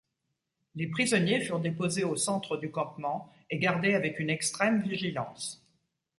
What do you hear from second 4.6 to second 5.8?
vigilance.